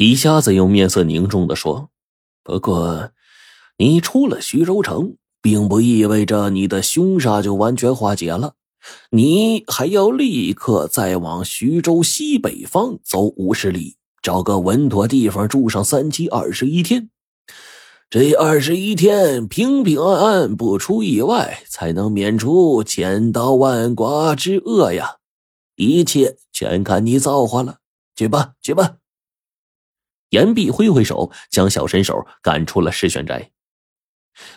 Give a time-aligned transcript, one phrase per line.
[0.00, 1.90] 皮瞎子又面色凝重的说
[2.42, 3.10] ：“不过，
[3.76, 8.54] 你出了徐州城，并不意味着你的凶杀就完全化解了。
[9.10, 17.10] 你还要立刻再往徐州西北方走五十里，找个稳妥地方住上三七二十一天。
[18.08, 25.16] 这二十一天平平安安，不出意外，才能免除千刀万剐之恶呀！
[25.76, 27.80] 一切全看你造化了。
[28.16, 28.94] 去吧，去吧。”
[30.30, 33.50] 严碧挥挥手，将小神手赶出了世轩斋。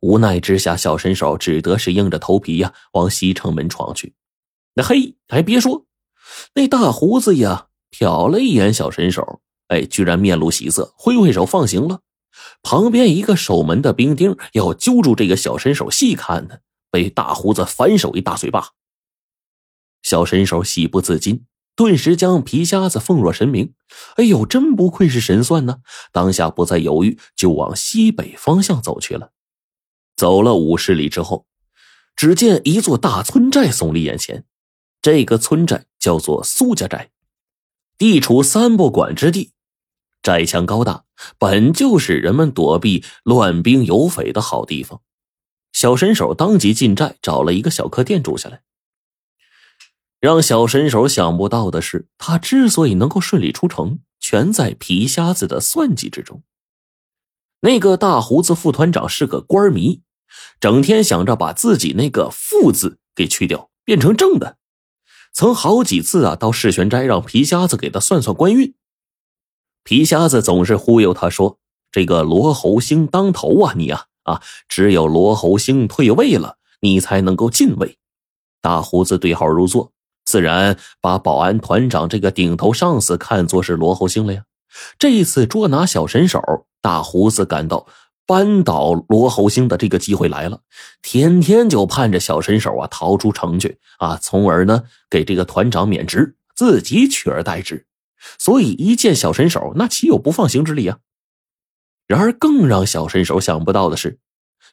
[0.00, 4.14] 无奈之下，小神手只得是硬着头皮呀，往西城门闯去。
[4.74, 5.86] 那嘿，还别说，
[6.54, 12.00] 那大胡子呀，瞟了一眼小神手，哎，居然面露喜色，挥挥手放行了。
[12.62, 16.58] 旁边一个守门的兵丁要揪住这个小神手细看呢，
[16.90, 18.70] 被大胡子反手一大嘴巴。
[20.02, 21.46] 小神手喜不自禁。
[21.76, 23.74] 顿时将皮瞎子奉若神明，
[24.16, 25.80] 哎呦，真不愧是神算呢！
[26.10, 29.32] 当下不再犹豫，就往西北方向走去了。
[30.16, 31.46] 走了五十里之后，
[32.16, 34.44] 只见一座大村寨耸立眼前。
[35.02, 37.10] 这个村寨叫做苏家寨，
[37.98, 39.52] 地处三不管之地，
[40.22, 41.04] 寨墙高大，
[41.38, 45.02] 本就是人们躲避乱兵游匪的好地方。
[45.72, 48.62] 小神手当即进寨，找了一个小客店住下来。
[50.20, 56.42] 让小神手想不到的是，他之所以能够顺利出城，全在皮瞎子的算计之中。
[57.60, 60.02] 那个大胡子副团长是个官迷，
[60.60, 64.58] 整天想着把自己那个“副”字给去掉，变成正的。
[65.32, 68.74] 曾好几次啊，到世玄斋让皮瞎子给他算算官运。
[69.84, 71.58] 皮瞎子总是忽悠他说
[71.92, 77.98] ：“这个罗侯星当头啊，你啊啊，只有罗侯星退位了，你才能够进位。”
[78.62, 79.92] 大胡子对号入座。
[80.36, 84.44] 自然把保安团长这个顶头上司看作是罗侯星了呀。
[84.98, 86.42] 这一次捉拿小神手，
[86.82, 87.86] 大胡子感到
[88.26, 90.60] 扳倒罗侯星的这个机会来了，
[91.00, 97.86] 天天就盼着小神手啊逃出城去啊，从而呢给这个团长免职，自己取而代之。
[98.38, 100.98] 所以一见小神手，那岂有不放行之理啊？
[102.06, 104.18] 然而更让小神手想不到的是，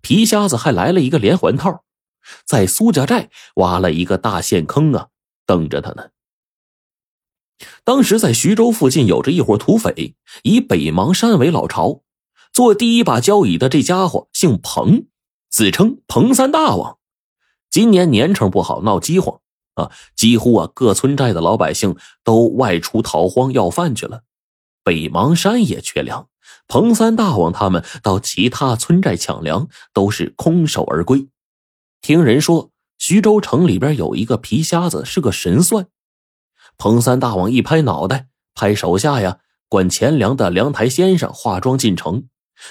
[0.00, 1.84] 皮瞎子还来了一个连环套，
[2.46, 5.08] 在苏家寨挖了一个大陷坑啊！
[5.50, 6.10] 等着他呢。
[7.82, 12.02] 当时在徐州附近有着一伙土匪，以北邙山为老巢，
[12.52, 15.06] 做第一把交椅的这家伙姓彭，
[15.50, 16.98] 自称彭三大王。
[17.68, 19.40] 今年年成不好，闹饥荒
[19.74, 24.22] 啊，几乎啊各村寨的老百姓都外出逃荒要饭去了，
[24.84, 26.28] 北邙山也缺粮。
[26.68, 31.26] 彭三大王他们到其他村寨抢粮，都是空手而归。
[32.00, 32.69] 听人说。
[33.10, 35.88] 徐州城里边有一个皮瞎子，是个神算。
[36.78, 42.28] 彭三大王一拍脑袋，派手下呀管钱粮的粮台先生化妆进城，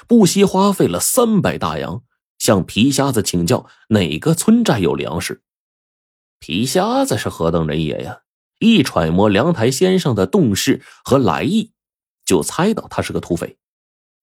[0.07, 2.03] 不惜花费了三百大洋，
[2.37, 5.43] 向皮瞎子请教哪个村寨有粮食。
[6.39, 8.19] 皮瞎子是何等人也呀！
[8.59, 11.73] 一揣摩粮台先生的动势和来意，
[12.23, 13.57] 就猜到他是个土匪，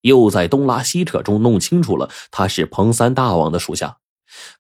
[0.01, 3.99] 又在东拉西扯中弄清楚了他是彭三大王的属下。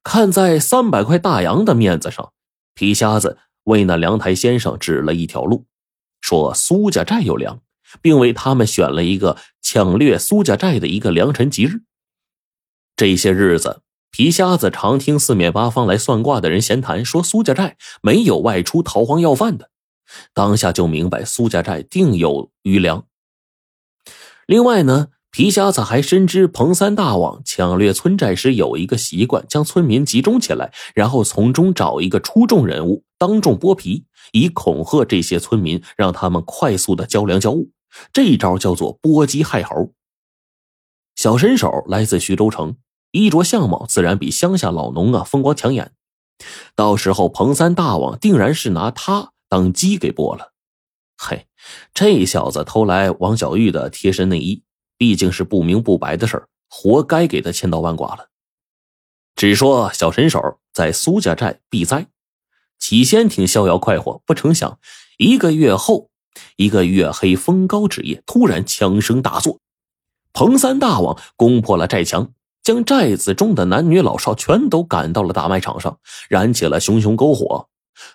[0.03, 2.32] 看在三百块大洋的面子上，
[2.75, 5.66] 皮瞎子为那凉台先生指了一条路，
[6.20, 7.60] 说苏家寨有粮，
[8.00, 11.82] 并为他们选了一个抢掠苏家寨的一个良辰吉日。
[12.97, 19.70] 这些日子，皮瞎子常听四面八方来算卦的人闲谈，说苏家寨没有外出逃荒要饭的，
[20.32, 23.06] 当下就明白苏家寨定有余粮。
[24.47, 25.08] 另外呢。
[25.37, 37.71] 皮瞎子还深知彭三大王抢掠村寨时有一个习惯，将村民集中起来，然后从中找一个出众人物当众剥皮，以恐吓这些村民，让他们快速的交粮交物。
[38.15, 39.93] 这一招叫做剥鸡害猴。
[41.17, 42.77] 小身手来自徐州城，
[43.11, 45.93] 衣着相貌自然比乡下老农啊风光抢眼。
[46.75, 50.55] 到时候彭三大王定然是拿他当鸡给剥了。
[51.19, 51.47] 嘿，
[51.93, 54.62] 这小子偷来王小玉的贴身内衣。
[54.98, 58.28] 毕竟是不明不白的事儿，活该给他千刀万剐了。
[59.34, 62.06] 只说小神手在苏家寨避灾，
[62.78, 64.78] 起先挺逍遥快活，不成想
[65.19, 66.08] 一个月后，
[66.56, 69.60] 一个月黑风高之夜，突然枪声大作，
[70.32, 72.32] 彭三大王攻破了寨墙，
[72.62, 75.98] 将寨子中的男女老少全都赶到了大卖场上，
[76.28, 77.69] 燃起了熊熊篝火。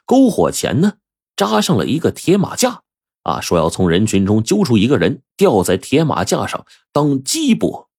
[0.05, 0.93] 篝火前呢，
[1.35, 2.81] 扎上了一个铁马架。
[3.23, 7.89] 啊，说要从人群中揪出一个人，吊在铁马架上当鸡脖。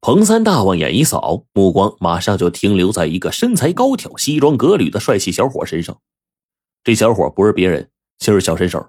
[0.00, 5.98] 彭三大王眼一扫，目光马上就停留在一个身材高挑、西装革履的帅气小伙身上。
[6.84, 8.86] 这小伙不是别人，就是小神手。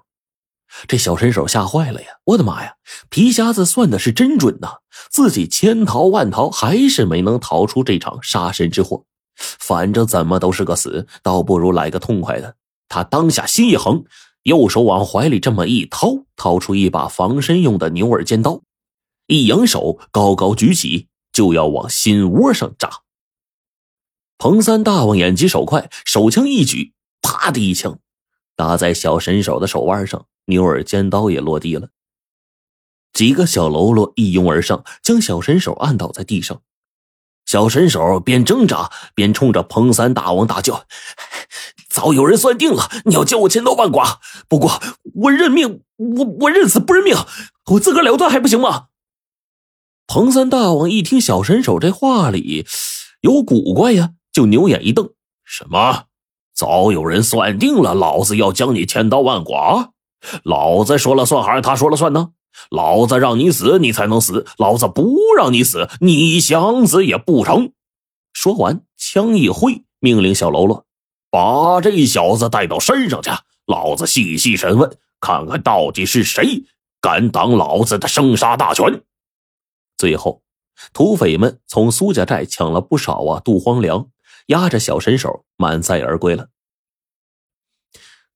[0.86, 2.08] 这小神手吓坏了呀！
[2.24, 2.74] 我的妈呀，
[3.08, 4.76] 皮瞎子算的是真准呐！
[5.10, 9.04] 自己千逃万逃，还是没能逃出这场杀身之祸。
[9.34, 12.54] 反正怎么都是个死，倒不如来个痛快的。
[12.86, 14.04] 他当下心一横，
[14.48, 18.62] 右手往怀里这么一掏，掏出一把防身用的牛耳尖刀，
[19.26, 23.02] 一扬手高高举起，就要往心窝上扎。
[24.38, 27.98] 彭三大王眼疾手快，手枪一举，啪的一枪，
[28.56, 30.26] 打在小神手的手腕上。
[30.46, 31.90] 牛耳尖刀也落地了，
[33.12, 36.62] 几个小喽啰一拥而上，将小神手按倒在地上。
[37.44, 40.86] 小神手边挣扎边冲着彭三大王大叫
[41.88, 44.20] ：“早有人算定了，你要将我千刀万剐。
[44.48, 44.80] 不过
[45.14, 47.16] 我认命，我我认死不认命，
[47.72, 48.86] 我自个了断还不行吗？”
[50.06, 52.66] 彭三大王一听小神手这话里
[53.20, 55.10] 有古怪呀，就牛眼一瞪
[55.44, 56.04] ：“什么？
[56.54, 59.92] 早有人算定了，老子要将你千刀万剐？”
[60.42, 62.30] 老子说了算还是他说了算呢？
[62.70, 67.70] 老子让你死，你才能死；老子不让你死，你想死也不成。
[68.32, 70.86] 说完，枪一挥，命令小喽啰
[71.30, 73.30] 把这小子带到山上去，
[73.66, 76.64] 老子细细审问，看看到底是谁
[77.00, 79.02] 敢挡老子的生杀大权。
[79.96, 80.42] 最后，
[80.92, 84.08] 土匪们从苏家寨抢了不少啊杜荒粮，
[84.46, 86.48] 押着小神手满载而归了。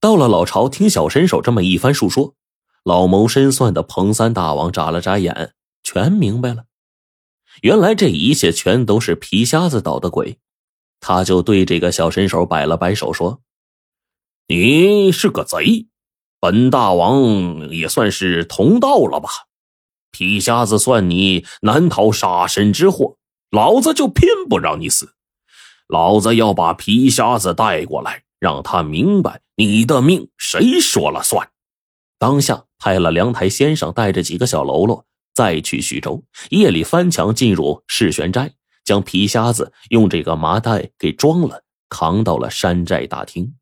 [0.01, 2.35] 到了老巢，听小神手这么一番述说，
[2.83, 5.55] 老谋深算的彭三大王眨了眨眼，
[5.85, 6.65] 全明白了。
[7.61, 10.41] 原来这一切全都是皮瞎子捣的鬼。
[11.03, 13.43] 他就对这个小神手摆了摆手，说
[14.49, 15.89] ：“你是个贼，
[16.41, 19.29] 本大王也算是同道了吧？
[20.11, 23.19] 皮瞎子算你难逃杀身之祸，
[23.51, 25.13] 老子就偏不让你死。
[25.89, 31.49] 老子要把皮瞎子带过来。”让他明白你的命谁说了算。
[32.19, 38.53] 当下派了梁台先生带着几个小喽啰再去徐州，夜里翻墙进入世玄斋，
[38.85, 43.55] 将皮瞎子用这个麻袋给装了，扛到了山寨大厅。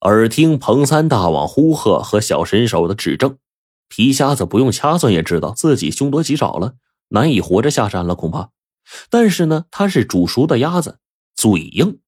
[0.00, 3.38] 耳听彭三大王呼喝和小神手的指证，
[3.88, 6.74] 皮瞎子不用掐算也知道自己凶多吉少了，
[7.08, 8.50] 难以活着下山了，恐怕。
[9.10, 10.98] 但是呢，他是煮熟的鸭子，
[11.36, 12.00] 嘴硬。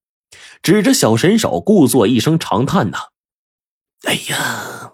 [0.62, 2.98] 指着小神手，故作一声长叹：“呐，
[4.02, 4.93] 哎呀，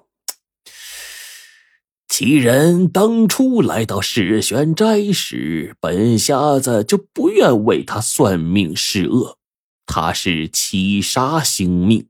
[2.11, 9.39] 其人当初来到世玄斋时，本瞎子就不愿为他算命施恶。
[9.87, 12.09] 他是七杀星命，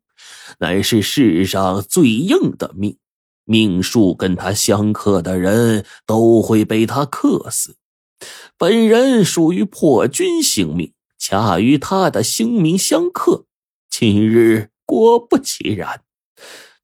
[0.59, 2.97] 乃是世上最硬的命，
[3.45, 7.77] 命数跟他相克的人都会被他克死。
[8.57, 13.45] 本人属于破军星命。”恰与他的星名相克，
[13.91, 16.01] 今日果不其然，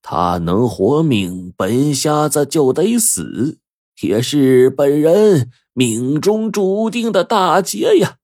[0.09, 3.59] 他能活命，本瞎子就得死，
[4.03, 8.19] 也是本人命中注定的大劫呀。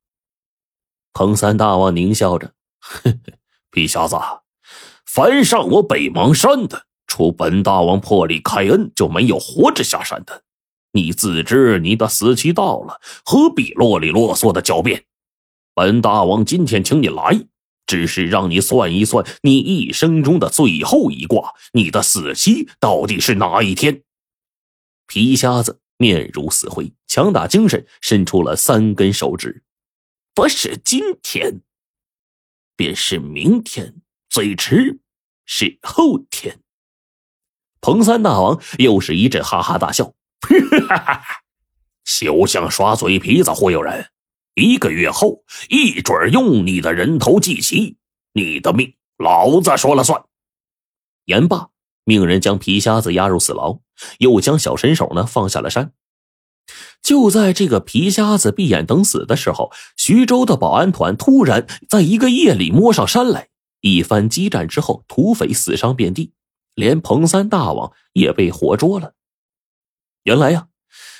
[1.12, 3.16] 彭三大王狞笑着：“呵呵，
[3.72, 4.14] 皮瞎子，
[5.04, 10.44] 凡上我北邙山的，除本大王破例开恩，就没有活着下山的。
[10.92, 15.02] 你自知你的死期到了，何必啰里啰嗦的狡辩？”
[15.74, 17.44] 本大王今天请你来，
[17.86, 24.02] 只是让你算一算你一生中的最后一卦，你的死期到底是哪一天？
[25.06, 29.62] 皮瞎子面如死灰，强打精神，伸出了三根手指。
[30.34, 31.60] 不是今天，
[32.74, 33.96] 便是明天，
[34.30, 35.00] 最迟
[35.44, 36.60] 是后天。
[37.82, 40.14] 彭三大王又是一阵哈哈大笑，
[40.88, 41.22] 哈哈，
[42.04, 44.10] 休想耍嘴皮子忽悠人。
[44.54, 47.96] 一个月后，一准用你的人头祭旗，
[48.34, 50.24] 你的命老子说了算。
[51.24, 51.70] 言罢，
[52.04, 53.78] 命人将皮瞎子押入死牢，
[54.18, 55.94] 又将小神手呢放下了山。
[57.00, 63.48] 就在这个皮瞎子闭眼等死的时候，徐州的保安团突然在一个夜里摸上山来。
[63.80, 66.34] 一番激战之后，土匪死伤遍地，
[66.74, 69.14] 连彭三大王也被活捉了。
[70.24, 70.68] 原来呀。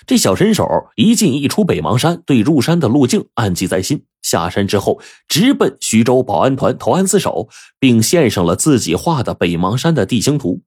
[0.06, 0.66] 这小神手
[0.96, 4.04] 一进一出北邙山，对入山的路径暗记在心。
[4.22, 10.62] 下山之后，直奔徐州保安团投案自首，并献上了自己画的北邙山的地形图。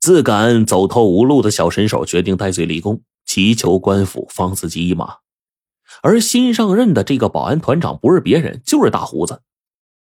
[0.00, 5.16] 自感走投无路的小神手决定戴罪立功，祈求官府放自己一马。
[6.02, 9.42] 而新上任的这个保安团长不是别人，就是大胡子。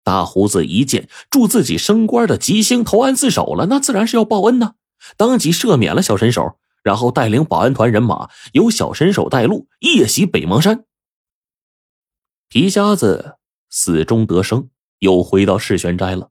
[0.04, 4.74] 大胡子一见助自己升官的吉星投案自首了，那自然是要报恩呢，
[5.16, 6.58] 当即赦免了小神手。
[6.84, 10.86] 然后带领保安团人马，由小神手带路，夜袭北邙山。
[12.50, 13.38] 皮瞎子
[13.70, 16.30] 死中得生，又回到世玄斋了。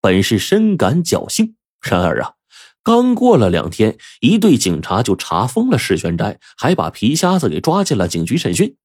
[0.00, 2.34] 本是深感侥幸，然而啊，
[2.84, 8.76] 刚过了两天，一队警察就查封了石玄斋，还把皮瞎子给抓进了警局审讯。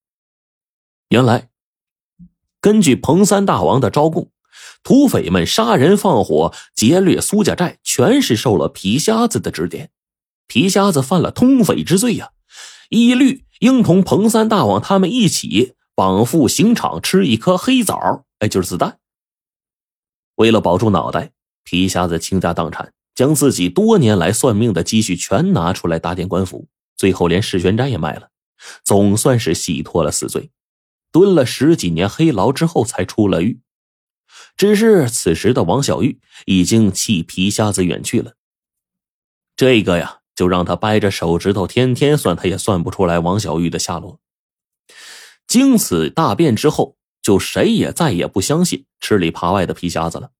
[1.10, 1.50] 原来，
[2.60, 4.32] 根据彭三大王的招供，
[4.82, 9.92] 土匪们杀人放火、劫掠苏家寨，全是受了皮瞎子的指点。
[10.54, 12.30] 皮瞎子犯了通匪之罪呀，
[12.90, 19.00] 一律应同彭三大王他们一起绑赴刑场，吃一颗黑枣，哎，就是子弹。
[20.36, 21.32] 为了保住脑袋，
[21.64, 22.94] 皮瞎子倾家荡产。
[23.16, 28.30] 将自己多年来算命的积蓄全拿出来打点官府，最后连石玄斋也卖了，
[28.84, 30.52] 总算是洗脱了死罪，
[31.12, 33.60] 蹲了十几年黑牢之后才出了狱。
[34.56, 38.34] 只是此时的王小玉已经弃皮瞎子远去了，
[39.56, 44.20] 这个呀，就让他掰着手指头，天天算，他也算不出来王小玉的下落。
[45.48, 50.32] 经此大变之后，就谁也再也不相信吃里扒外的皮瞎子了。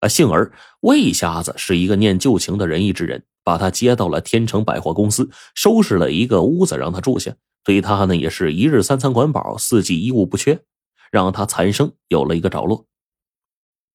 [0.00, 10.62] 啊，幸而魏瞎子是一个念旧情的仁义之人，把他接到了天成百货公司，收拾了一个屋子让他住下，对他呢也是一日三餐管饱，四季衣物不缺，
[11.10, 12.86] 让他残生有了一个着落。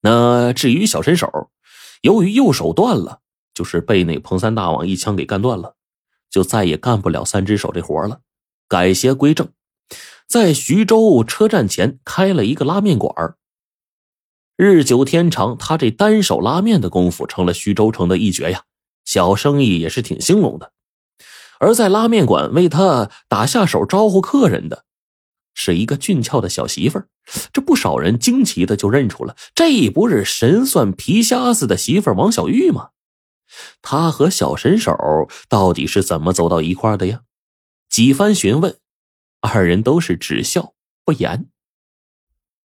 [0.01, 1.49] 那至于小身手，
[2.01, 3.21] 由于右手断了，
[3.55, 5.75] 就是被那彭三大王一枪给干断了，
[6.29, 8.19] 就再也干不了三只手这活了，
[8.67, 9.49] 改邪归正，
[10.27, 13.35] 在徐州车站前开了一个拉面馆
[14.57, 18.63] 日久天长，他这单手拉面的功夫成了徐州城的一绝呀，
[19.03, 20.71] 小生意也是挺兴隆的。
[21.59, 24.83] 而在拉面馆为他打下手招呼客人的，
[25.53, 27.07] 是一个俊俏的小媳妇儿。
[27.53, 32.89] 这不少人惊奇的就认出了，这不是神算皮瞎子的媳妇王小玉吗？
[33.81, 34.95] 他和小神手
[35.49, 37.21] 到底是怎么走到一块的呀？
[37.89, 38.77] 几番询问，
[39.41, 41.49] 二人都是只笑不言。